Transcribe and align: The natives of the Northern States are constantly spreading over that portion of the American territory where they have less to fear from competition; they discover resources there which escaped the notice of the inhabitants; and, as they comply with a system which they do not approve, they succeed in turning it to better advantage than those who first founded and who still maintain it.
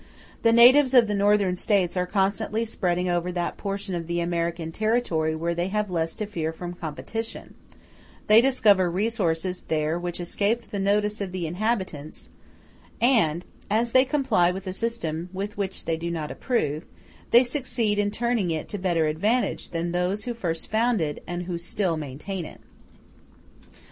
The 0.41 0.51
natives 0.51 0.95
of 0.95 1.05
the 1.05 1.13
Northern 1.13 1.55
States 1.55 1.95
are 1.95 2.07
constantly 2.07 2.65
spreading 2.65 3.07
over 3.07 3.31
that 3.33 3.55
portion 3.55 3.93
of 3.93 4.07
the 4.07 4.19
American 4.19 4.71
territory 4.71 5.35
where 5.35 5.53
they 5.53 5.67
have 5.67 5.91
less 5.91 6.15
to 6.15 6.25
fear 6.25 6.51
from 6.51 6.73
competition; 6.73 7.53
they 8.25 8.41
discover 8.41 8.89
resources 8.89 9.61
there 9.67 9.99
which 9.99 10.19
escaped 10.19 10.71
the 10.71 10.79
notice 10.79 11.21
of 11.21 11.31
the 11.31 11.45
inhabitants; 11.45 12.31
and, 12.99 13.45
as 13.69 13.91
they 13.91 14.03
comply 14.03 14.49
with 14.49 14.65
a 14.65 14.73
system 14.73 15.29
which 15.33 15.85
they 15.85 15.97
do 15.97 16.09
not 16.09 16.31
approve, 16.31 16.87
they 17.29 17.43
succeed 17.43 17.99
in 17.99 18.09
turning 18.09 18.49
it 18.49 18.67
to 18.69 18.79
better 18.79 19.05
advantage 19.05 19.69
than 19.69 19.91
those 19.91 20.23
who 20.23 20.33
first 20.33 20.67
founded 20.71 21.21
and 21.27 21.43
who 21.43 21.59
still 21.59 21.95
maintain 21.95 22.43
it. 22.43 22.59